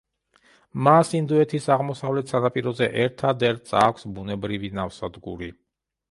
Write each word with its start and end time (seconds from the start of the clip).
მას 0.85 1.09
ინდოეთის 1.17 1.67
აღმოსავლეთ 1.73 2.31
სანაპიროზე 2.33 2.87
ერთადერთს 3.03 3.75
აქვს 3.83 4.07
ბუნებრივი 4.15 4.71
ნავსადგური. 4.79 5.51